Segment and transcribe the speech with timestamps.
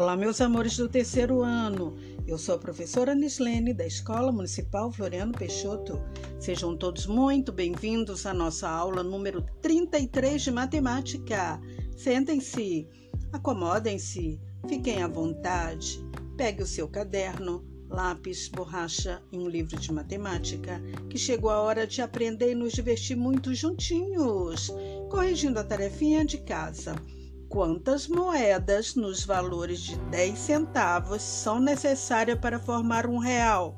[0.00, 1.94] Olá, meus amores do terceiro ano.
[2.26, 6.00] Eu sou a professora Nislene, da Escola Municipal Floriano Peixoto.
[6.38, 11.60] Sejam todos muito bem-vindos à nossa aula número 33 de matemática.
[11.94, 12.88] Sentem-se,
[13.30, 16.02] acomodem-se, fiquem à vontade,
[16.34, 20.80] pegue o seu caderno, lápis, borracha e um livro de matemática,
[21.10, 24.72] que chegou a hora de aprender e nos divertir muito juntinhos,
[25.10, 26.96] corrigindo a tarefinha de casa.
[27.50, 33.74] Quantas moedas nos valores de 10 centavos são necessárias para formar um real?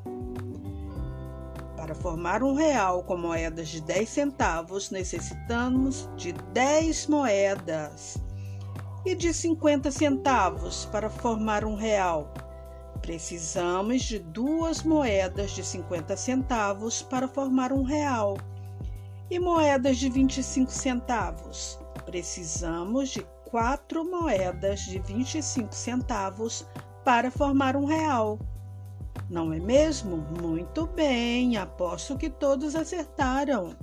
[1.74, 8.18] Para formar um real com moedas de 10 centavos, necessitamos de 10 moedas.
[9.06, 12.30] E de 50 centavos para formar um real?
[13.00, 18.36] Precisamos de duas moedas de 50 centavos para formar um real.
[19.30, 21.78] E moedas de 25 centavos?
[22.04, 26.66] Precisamos de quatro moedas de 25 centavos
[27.04, 28.38] para formar um real.
[29.28, 30.16] Não é mesmo?
[30.40, 33.76] Muito bem, aposto que todos acertaram.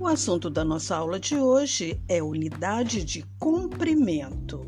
[0.00, 4.64] O assunto da nossa aula de hoje é unidade de comprimento.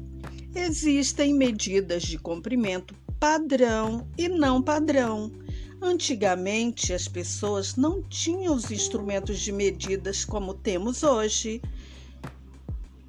[0.55, 5.33] Existem medidas de comprimento padrão e não padrão.
[5.81, 11.63] Antigamente, as pessoas não tinham os instrumentos de medidas como temos hoje.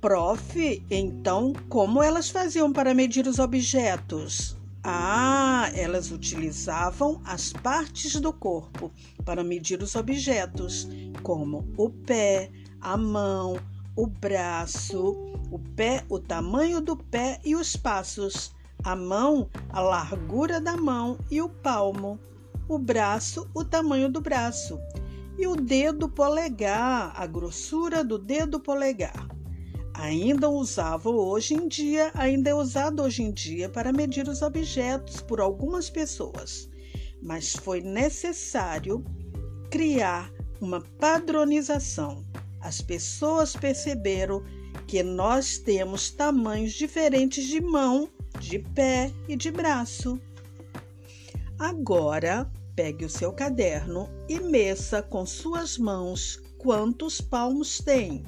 [0.02, 4.57] Prof, então como elas faziam para medir os objetos?
[4.83, 8.91] Ah, elas utilizavam as partes do corpo
[9.23, 10.88] para medir os objetos,
[11.22, 12.49] como o pé,
[12.81, 13.59] a mão,
[13.95, 15.17] o braço,
[15.52, 21.19] o pé, o tamanho do pé e os passos, a mão, a largura da mão
[21.29, 22.19] e o palmo,
[22.67, 24.79] o braço, o tamanho do braço,
[25.38, 29.31] e o dedo polegar, a grossura do dedo polegar
[30.02, 35.22] ainda usavam hoje em dia, ainda é usado hoje em dia para medir os objetos
[35.22, 36.67] por algumas pessoas,
[37.22, 39.06] mas foi necessário
[39.69, 42.25] criar uma padronização.
[42.59, 44.44] As pessoas perceberam
[44.88, 48.09] que nós temos tamanhos diferentes de mão,
[48.40, 50.19] de pé e de braço.
[51.59, 58.23] Agora, pegue o seu caderno e meça com suas mãos quantos palmos tem.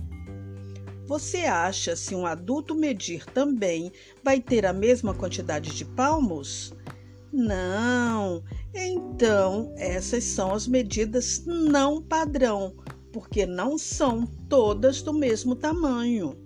[1.06, 3.92] Você acha se um adulto medir também
[4.24, 6.74] vai ter a mesma quantidade de palmos?
[7.32, 8.44] Não.
[8.74, 12.76] Então, essas são as medidas não padrão,
[13.12, 16.38] porque não são todas do mesmo tamanho.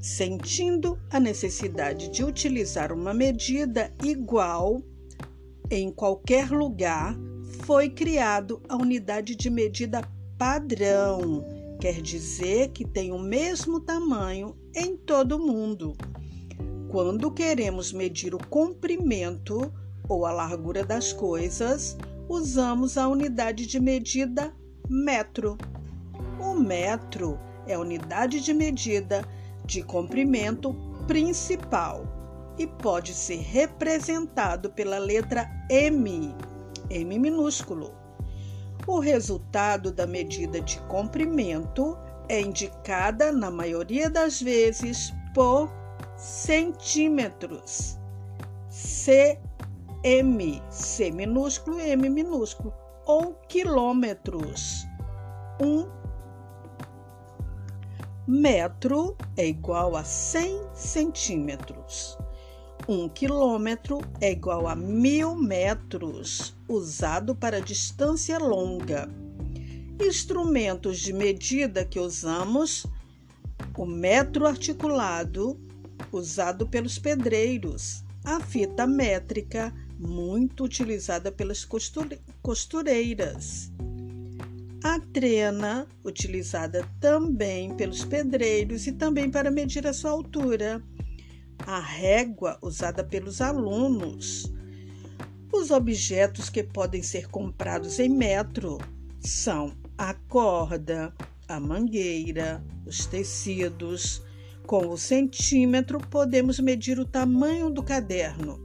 [0.00, 4.80] Sentindo a necessidade de utilizar uma medida igual
[5.70, 7.16] em qualquer lugar,
[7.64, 10.00] foi criado a unidade de medida
[10.38, 15.96] padrão quer dizer que tem o mesmo tamanho em todo o mundo.
[16.88, 19.72] Quando queremos medir o comprimento
[20.08, 21.96] ou a largura das coisas,
[22.28, 24.54] usamos a unidade de medida
[24.88, 25.58] metro.
[26.40, 29.26] O metro é a unidade de medida
[29.64, 30.74] de comprimento
[31.06, 32.06] principal
[32.58, 36.34] e pode ser representado pela letra M,
[36.88, 38.05] M minúsculo.
[38.86, 41.98] O resultado da medida de comprimento
[42.28, 45.68] é indicada, na maioria das vezes, por
[46.16, 47.98] centímetros.
[48.70, 52.72] CM, C minúsculo e M minúsculo,
[53.06, 54.86] ou quilômetros.
[55.60, 55.88] Um
[58.26, 62.16] metro é igual a 100 centímetros.
[62.88, 69.08] Um quilômetro é igual a mil metros, usado para distância longa.
[70.00, 72.86] Instrumentos de medida que usamos:
[73.76, 75.58] o metro articulado,
[76.12, 81.66] usado pelos pedreiros, a fita métrica, muito utilizada pelas
[82.40, 83.72] costureiras,
[84.84, 90.80] a trena, utilizada também pelos pedreiros e também para medir a sua altura
[91.66, 94.52] a régua usada pelos alunos.
[95.52, 98.78] Os objetos que podem ser comprados em metro
[99.20, 101.12] são a corda,
[101.48, 104.22] a mangueira, os tecidos.
[104.64, 108.58] Com o centímetro, podemos medir o tamanho do caderno,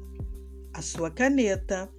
[0.74, 1.90] a sua caneta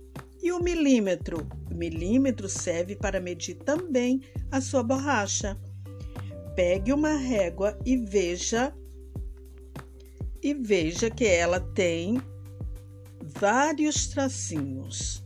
[0.43, 1.47] e o milímetro.
[1.71, 4.21] O milímetro serve para medir também
[4.51, 5.57] a sua borracha.
[6.57, 8.75] Pegue uma régua e veja
[10.43, 12.21] e veja que ela tem
[13.21, 15.23] vários tracinhos.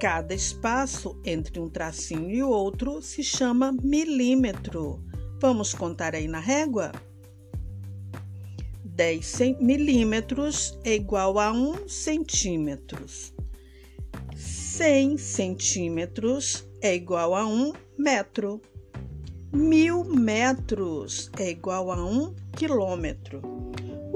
[0.00, 5.04] Cada espaço entre um tracinho e outro se chama milímetro.
[5.38, 6.90] Vamos contar aí na régua?
[8.84, 13.34] 10 milímetros é igual a 1 centímetros.
[14.34, 18.60] 100 centímetros é igual a 1 metro.
[19.52, 23.69] Mil metros é igual a 1 quilômetro.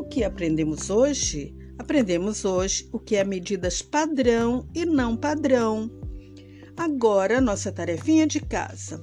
[0.05, 1.57] O que aprendemos hoje?
[1.79, 5.91] Aprendemos hoje o que é medidas padrão e não padrão.
[6.77, 9.03] Agora, nossa tarefinha de casa.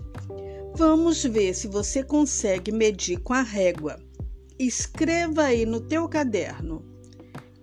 [0.75, 3.97] Vamos ver se você consegue medir com a régua.
[4.59, 6.85] Escreva aí no teu caderno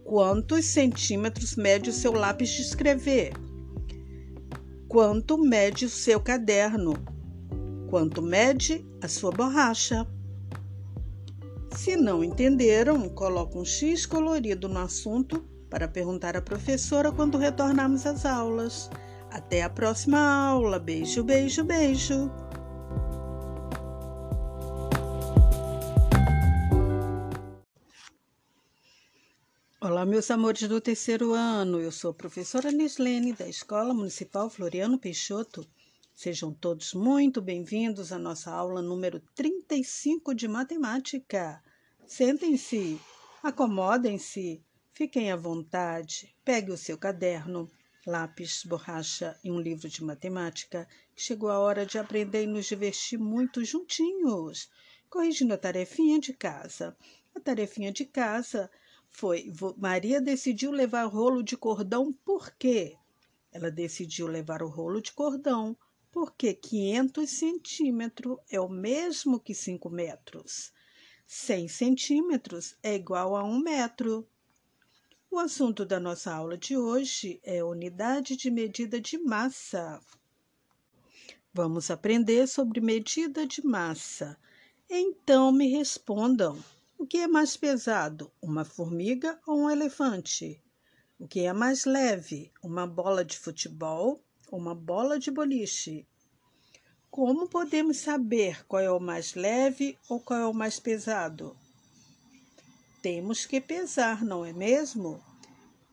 [0.05, 3.32] quantos centímetros mede o seu lápis de escrever,
[4.88, 6.94] quanto mede o seu caderno,
[7.88, 10.05] quanto mede a sua borracha.
[11.78, 18.04] Se não entenderam, coloque um X colorido no assunto para perguntar à professora quando retornarmos
[18.04, 18.90] às aulas.
[19.30, 20.80] Até a próxima aula.
[20.80, 22.32] Beijo, beijo, beijo.
[29.80, 31.80] Olá, meus amores do terceiro ano.
[31.80, 35.64] Eu sou a professora Nislene, da Escola Municipal Floriano Peixoto.
[36.12, 41.62] Sejam todos muito bem-vindos à nossa aula número 35 de matemática.
[42.08, 42.99] Sentem-se,
[43.43, 44.64] acomodem-se,
[44.94, 47.70] fiquem à vontade, pegue o seu caderno,
[48.06, 50.88] lápis, borracha e um livro de matemática.
[51.14, 54.70] Chegou a hora de aprender e nos divertir muito juntinhos,
[55.10, 56.96] corrigindo a tarefinha de casa.
[57.34, 58.70] A tarefinha de casa
[59.11, 62.96] foi: Maria decidiu levar rolo de cordão por quê?
[63.52, 65.76] Ela decidiu levar o rolo de cordão
[66.11, 70.72] porque 500 centímetros é o mesmo que 5 metros.
[71.30, 74.26] 100 centímetros é igual a 1 metro.
[75.30, 80.00] O assunto da nossa aula de hoje é unidade de medida de massa.
[81.52, 84.38] Vamos aprender sobre medida de massa.
[84.88, 86.58] Então me respondam:
[86.96, 90.64] o que é mais pesado, uma formiga ou um elefante?
[91.19, 96.06] O que é mais leve, uma bola de futebol ou uma bola de boliche?
[97.10, 101.56] Como podemos saber qual é o mais leve ou qual é o mais pesado?
[103.02, 105.22] Temos que pesar, não é mesmo?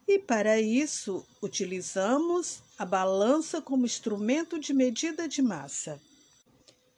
[0.08, 6.00] E para isso, utilizamos a balança como instrumento de medida de massa.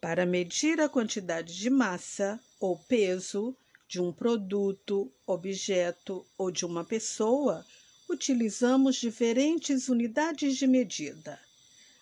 [0.00, 3.56] Para medir a quantidade de massa ou peso
[3.88, 7.64] de um produto, objeto ou de uma pessoa,
[8.08, 11.40] utilizamos diferentes unidades de medida.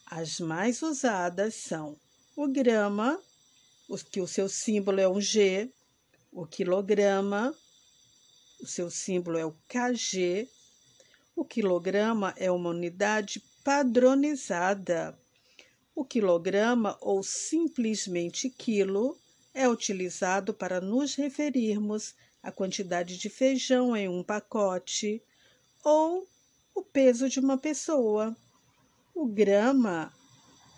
[0.04, 1.96] As mais usadas são
[2.36, 3.18] o grama,
[4.10, 5.72] que o seu símbolo é um G,
[6.30, 7.56] o quilograma,
[8.60, 10.46] o seu símbolo é o kg.
[11.34, 15.18] O quilograma é uma unidade padronizada.
[15.94, 19.18] O quilograma, ou simplesmente quilo,
[19.54, 25.22] é utilizado para nos referirmos à quantidade de feijão em um pacote
[25.82, 26.28] ou
[26.74, 28.36] o peso de uma pessoa.
[29.14, 30.12] O grama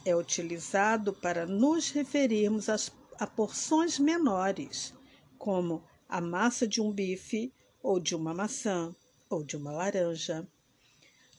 [0.08, 4.94] é utilizado para nos referirmos às, a porções menores,
[5.36, 7.52] como a massa de um bife,
[7.82, 8.94] ou de uma maçã,
[9.28, 10.48] ou de uma laranja.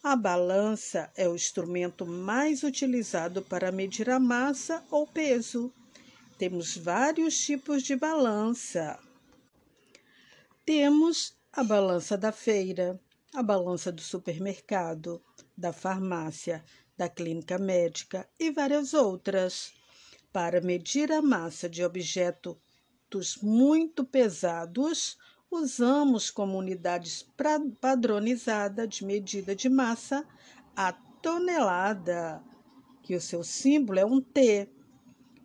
[0.03, 5.73] A balança é o instrumento mais utilizado para medir a massa ou peso.
[6.37, 8.99] Temos vários tipos de balança.
[10.63, 13.01] Temos a balança da feira,
[13.33, 15.21] a balança do supermercado,
[15.57, 16.63] da farmácia,
[16.99, 19.71] da clínica médica e várias outras.
[20.33, 22.57] Para medir a massa de objetos
[23.41, 25.17] muito pesados,
[25.49, 27.25] usamos como unidades
[27.79, 30.27] padronizada de medida de massa
[30.75, 32.43] a tonelada,
[33.01, 34.69] que o seu símbolo é um T.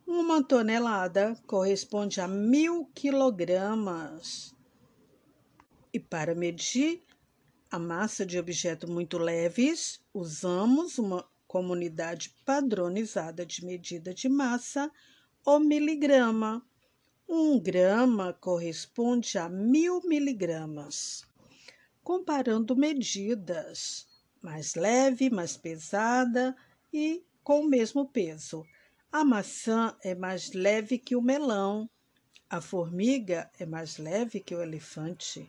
[0.05, 4.57] Uma tonelada corresponde a mil quilogramas.
[5.93, 7.01] E para medir
[7.71, 14.91] a massa de objetos muito leves, usamos uma comunidade padronizada de medida de massa,
[15.47, 16.67] o miligrama.
[17.29, 21.25] Um grama corresponde a mil miligramas.
[22.03, 24.05] Comparando medidas,
[24.43, 26.57] mais leve, mais pesada
[26.93, 28.67] e com o mesmo peso.
[29.13, 31.89] A maçã é mais leve que o melão.
[32.51, 35.49] A formiga é mais leve que o elefante.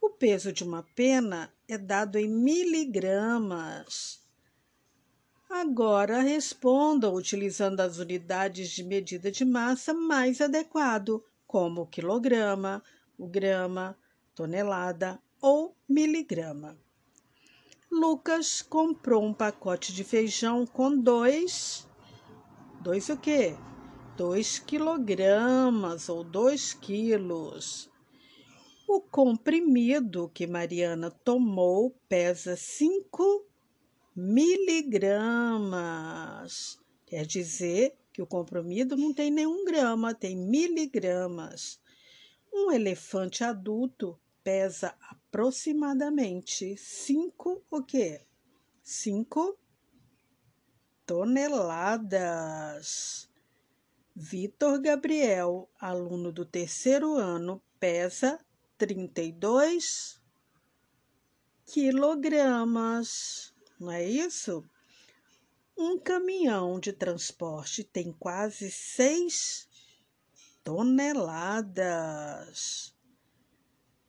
[0.00, 4.23] O peso de uma pena é dado em miligramas.
[5.56, 12.82] Agora respondam utilizando as unidades de medida de massa mais adequado, como o quilograma,
[13.16, 13.96] o grama,
[14.34, 16.76] tonelada ou miligrama.
[17.88, 21.88] Lucas comprou um pacote de feijão com dois.
[22.80, 23.56] Dois o quê?
[24.16, 27.88] Dois quilogramas ou dois quilos.
[28.88, 33.53] O comprimido que Mariana tomou pesa 5
[34.14, 34.94] miligramas.
[37.06, 41.80] Quer dizer que o comprimido não tem nenhum grama, tem miligramas.
[42.52, 48.24] Um elefante adulto pesa aproximadamente 5 o quê?
[48.82, 49.58] 5
[51.06, 52.48] toneladas.
[54.14, 58.38] Vitor Gabriel, aluno do terceiro ano, pesa
[58.78, 60.22] 32
[61.66, 63.53] quilogramas.
[63.84, 64.64] Não é isso?
[65.76, 69.68] Um caminhão de transporte tem quase 6
[70.64, 71.34] toneladas.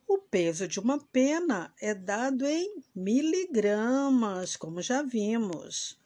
[0.08, 6.00] O peso de uma pena é dado em miligramas, como já vimos.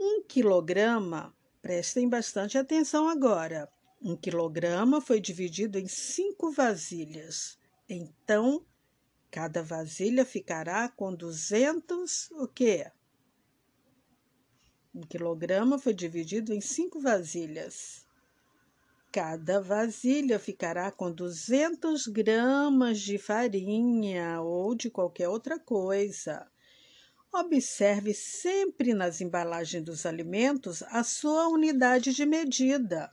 [0.00, 3.70] Um quilograma, prestem bastante atenção agora.
[4.00, 7.58] Um quilograma foi dividido em cinco vasilhas.
[7.86, 8.64] Então,
[9.30, 12.90] cada vasilha ficará com 200 o quê?
[14.94, 18.06] Um quilograma foi dividido em cinco vasilhas.
[19.12, 26.46] Cada vasilha ficará com 200 gramas de farinha ou de qualquer outra coisa.
[27.32, 33.12] Observe sempre nas embalagens dos alimentos a sua unidade de medida.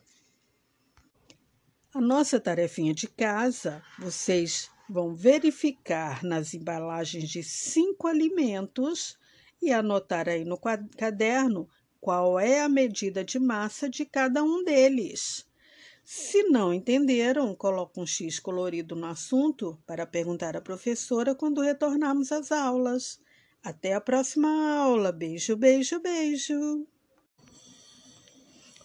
[1.94, 9.18] A nossa tarefinha de casa, vocês vão verificar nas embalagens de cinco alimentos
[9.60, 10.58] e anotar aí no
[10.96, 11.68] caderno
[12.00, 15.46] qual é a medida de massa de cada um deles.
[16.04, 22.30] Se não entenderam, coloque um X colorido no assunto para perguntar à professora quando retornarmos
[22.30, 23.20] às aulas.
[23.64, 25.10] Até a próxima aula.
[25.10, 26.86] Beijo, beijo, beijo.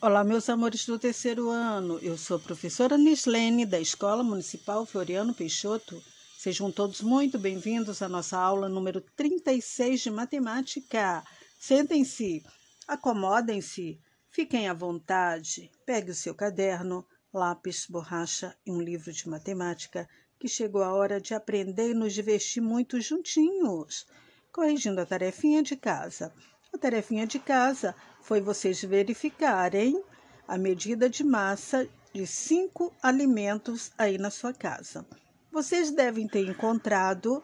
[0.04, 2.00] Olá, meus amores do terceiro ano.
[2.00, 6.02] Eu sou a professora Nislene, da Escola Municipal Floriano Peixoto.
[6.40, 11.24] Sejam todos muito bem-vindos à nossa aula número 36 de matemática.
[11.60, 12.44] Sentem-se,
[12.88, 20.10] acomodem-se, fiquem à vontade, pegue o seu caderno, lápis, borracha e um livro de matemática,
[20.40, 24.08] que chegou a hora de aprender e nos divertir muito juntinhos,
[24.52, 26.34] corrigindo a tarefinha de casa.
[26.74, 30.02] A tarefinha de casa foi vocês verificarem
[30.48, 35.06] a medida de massa de cinco alimentos aí na sua casa.
[35.52, 37.44] Vocês devem ter encontrado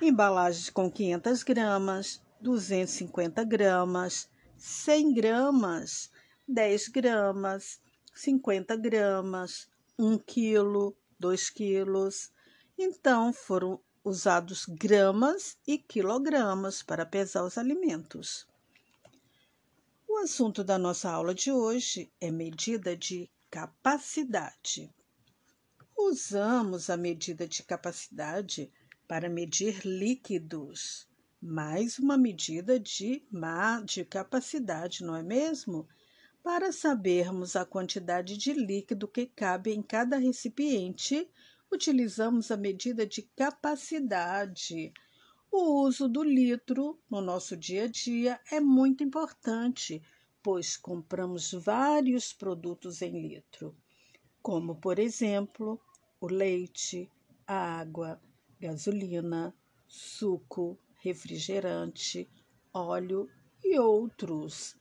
[0.00, 6.10] embalagens com 500 gramas, 250 gramas, 100 gramas,
[6.46, 7.80] 10 gramas,
[8.14, 12.30] 50 gramas, 1 quilo, 2 quilos.
[12.78, 18.48] Então, foram usados gramas e quilogramas para pesar os alimentos.
[20.22, 24.94] Assunto da nossa aula de hoje é medida de capacidade.
[25.96, 28.70] Usamos a medida de capacidade
[29.08, 31.08] para medir líquidos,
[31.40, 33.26] mais uma medida de,
[33.86, 35.88] de capacidade, não é mesmo?
[36.42, 41.30] Para sabermos a quantidade de líquido que cabe em cada recipiente,
[41.72, 44.92] utilizamos a medida de capacidade.
[45.52, 50.00] O uso do litro no nosso dia a dia é muito importante,
[50.40, 53.76] pois compramos vários produtos em litro,
[54.40, 55.80] como, por exemplo,
[56.20, 57.10] o leite,
[57.44, 58.22] a água,
[58.60, 59.52] gasolina,
[59.88, 62.30] suco, refrigerante,
[62.72, 63.28] óleo
[63.64, 64.76] e outros.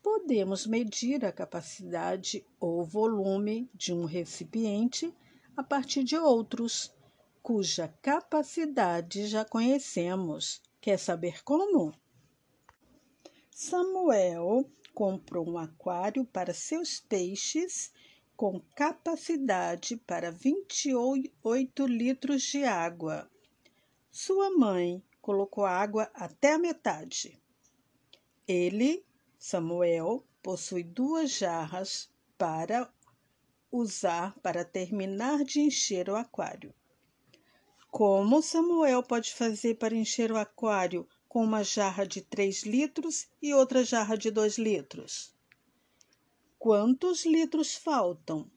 [0.00, 5.12] Podemos medir a capacidade ou volume de um recipiente
[5.56, 6.94] a partir de outros,
[7.42, 10.62] cuja capacidade já conhecemos.
[10.80, 11.92] Quer saber como?
[13.50, 17.92] Samuel comprou um aquário para seus peixes
[18.36, 23.30] com capacidade para 28 litros de água.
[24.10, 27.40] Sua mãe colocou água até a metade.
[28.46, 29.04] Ele
[29.38, 32.08] Samuel possui duas jarras
[32.38, 32.92] para
[33.70, 36.74] usar para terminar de encher o aquário.
[37.92, 43.52] Como Samuel pode fazer para encher o aquário com uma jarra de 3 litros e
[43.52, 45.34] outra jarra de 2 litros?
[46.58, 48.50] Quantos litros faltam?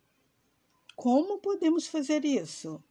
[0.95, 2.81] Como podemos fazer isso?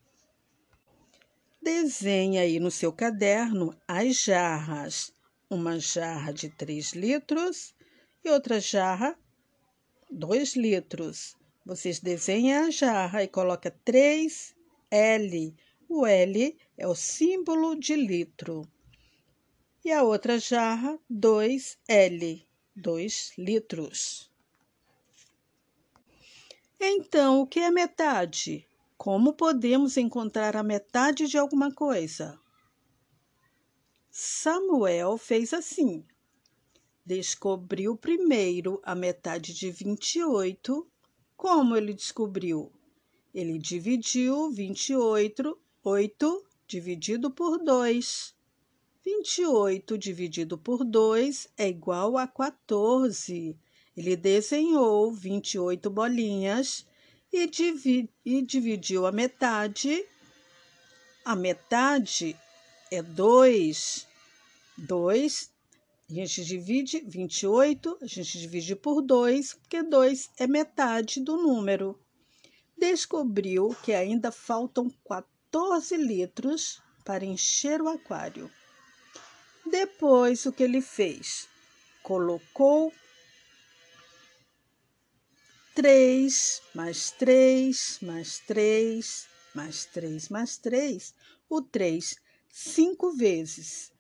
[1.63, 5.15] Desenhe aí no seu caderno as jarras.
[5.49, 7.75] Uma jarra de 3 litros
[8.23, 9.19] e outra jarra,
[10.11, 11.39] 2 litros.
[11.65, 15.55] Vocês desenham a jarra e coloca 3L.
[15.97, 18.69] O L é o símbolo de litro.
[19.85, 24.29] E a outra jarra, 2L, 2 litros.
[26.81, 28.67] Então, o que é metade?
[28.99, 32.41] Como podemos encontrar a metade de alguma coisa?
[34.11, 36.05] Samuel fez assim.
[37.07, 40.91] Descobriu primeiro a metade de 28.
[41.37, 42.73] Como ele descobriu?
[43.33, 48.35] Ele dividiu 28 8 dividido por 2.
[49.05, 53.55] 28 dividido por 2 é igual a 14.
[53.95, 56.87] Ele desenhou 28 bolinhas
[57.31, 60.07] e, divi e dividiu a metade.
[61.23, 62.35] A metade
[62.91, 64.07] é 2.
[64.79, 65.53] 2,
[66.09, 72.01] a gente divide 28, a gente divide por 2, porque 2 é metade do número.
[72.75, 75.34] Descobriu que ainda faltam 14
[75.93, 78.51] litros para encher o aquário.
[79.65, 81.49] Depois, o que ele fez?
[82.03, 82.93] Colocou
[85.75, 91.15] 3 mais 3 mais 3 mais 3 mais 3,
[91.49, 92.17] o 3
[92.49, 93.93] cinco vezes.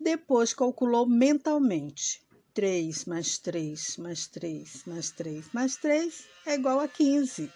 [0.00, 2.22] Depois calculou mentalmente.
[2.54, 7.50] 3 mais 3 mais 3 mais 3 mais 3 é igual a 15.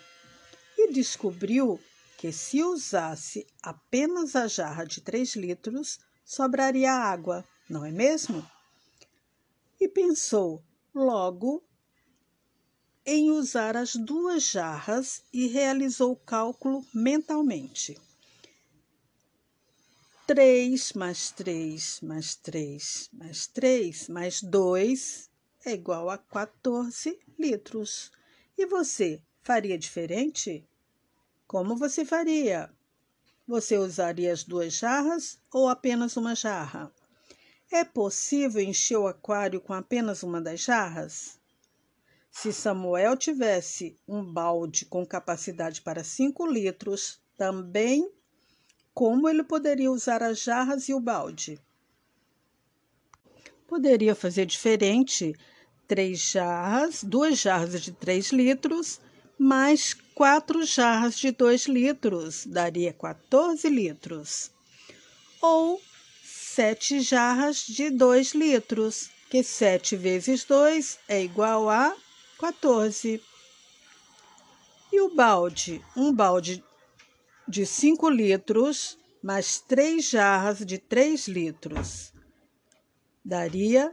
[0.78, 1.80] E descobriu
[2.16, 8.44] que se usasse apenas a jarra de 3 litros, sobraria água, não é mesmo?
[9.80, 10.62] E pensou
[10.94, 11.62] logo
[13.04, 17.96] em usar as duas jarras e realizou o cálculo mentalmente.
[20.26, 25.30] 3 mais 3 mais 3 mais 3 mais 2
[25.64, 28.10] é igual a 14 litros.
[28.58, 30.66] E você faria diferente?
[31.46, 32.70] Como você faria?
[33.46, 36.92] Você usaria as duas jarras ou apenas uma jarra?
[37.70, 41.38] É possível encher o aquário com apenas uma das jarras?
[42.30, 48.10] Se Samuel tivesse um balde com capacidade para 5 litros, também
[48.92, 51.60] como ele poderia usar as jarras e o balde?
[53.68, 55.34] Poderia fazer diferente:
[55.86, 59.00] três jarras, duas jarras de 3 litros,
[59.38, 64.50] mais quatro jarras de 2 litros, daria 14 litros.
[65.42, 65.78] Ou
[66.24, 71.94] sete jarras de 2 litros, que 7 vezes 2 é igual a
[72.38, 73.22] 14.
[74.90, 75.84] E o balde?
[75.94, 76.64] Um balde
[77.46, 82.14] de 5 litros mais 3 jarras de 3 litros.
[83.22, 83.92] Daria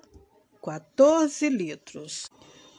[0.63, 2.29] 14 litros.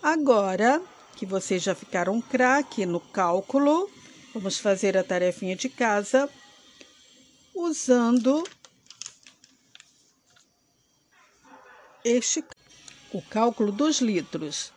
[0.02, 0.80] Agora
[1.14, 3.88] que vocês já ficaram craque no cálculo,
[4.33, 6.29] vamos fazer a tarefinha de casa
[7.55, 8.44] usando
[12.05, 12.44] este
[13.12, 14.72] o cálculo dos litros.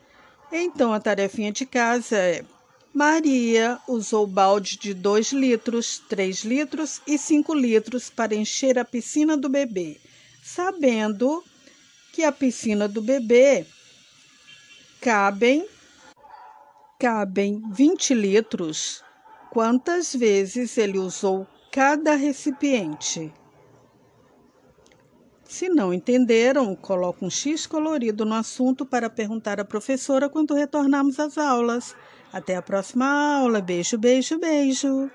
[0.52, 2.46] Então, a tarefinha de casa é:
[2.94, 9.36] Maria usou balde de 2 litros, 3 litros e 5 litros para encher a piscina
[9.36, 10.00] do bebê,
[10.44, 11.44] sabendo
[12.14, 13.66] que a piscina do bebê
[15.02, 15.68] cabem
[17.00, 19.04] cabem 20 litros.
[19.52, 23.32] Quantas vezes ele usou cada recipiente?
[25.44, 31.20] Se não entenderam, coloque um X colorido no assunto para perguntar à professora quando retornarmos
[31.20, 31.96] às aulas.
[32.34, 33.06] Até a próxima
[33.40, 33.62] aula.
[33.62, 35.10] Beijo, beijo, beijo.